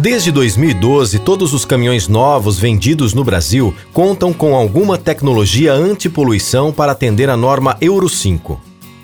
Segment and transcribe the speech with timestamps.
[0.00, 6.92] Desde 2012, todos os caminhões novos vendidos no Brasil contam com alguma tecnologia antipoluição para
[6.92, 8.58] atender a norma Euro 5.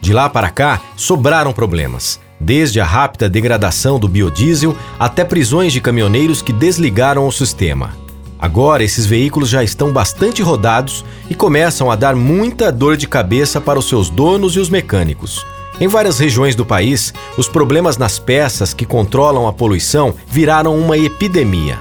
[0.00, 5.80] De lá para cá, sobraram problemas, desde a rápida degradação do biodiesel até prisões de
[5.82, 7.94] caminhoneiros que desligaram o sistema.
[8.38, 13.60] Agora, esses veículos já estão bastante rodados e começam a dar muita dor de cabeça
[13.60, 15.44] para os seus donos e os mecânicos.
[15.80, 20.98] Em várias regiões do país, os problemas nas peças que controlam a poluição viraram uma
[20.98, 21.78] epidemia.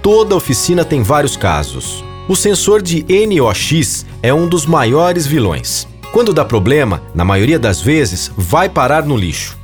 [0.00, 2.04] Toda oficina tem vários casos.
[2.28, 5.88] O sensor de NOx é um dos maiores vilões.
[6.12, 9.58] Quando dá problema, na maioria das vezes, vai parar no lixo.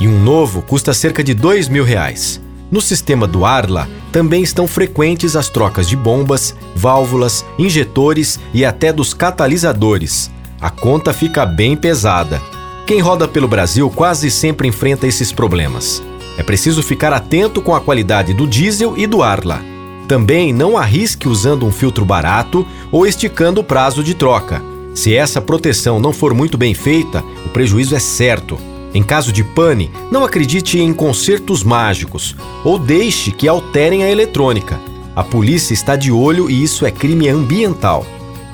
[0.00, 2.40] E um novo custa cerca de dois mil reais.
[2.70, 8.92] No sistema do Arla, também estão frequentes as trocas de bombas, válvulas, injetores e até
[8.92, 10.30] dos catalisadores.
[10.60, 12.40] A conta fica bem pesada.
[12.86, 16.00] Quem roda pelo Brasil quase sempre enfrenta esses problemas.
[16.38, 19.60] É preciso ficar atento com a qualidade do diesel e do Arla.
[20.06, 24.62] Também não arrisque usando um filtro barato ou esticando o prazo de troca.
[24.94, 28.56] Se essa proteção não for muito bem feita, o prejuízo é certo.
[28.94, 34.78] Em caso de pane, não acredite em consertos mágicos ou deixe que alterem a eletrônica.
[35.16, 38.06] A polícia está de olho e isso é crime ambiental.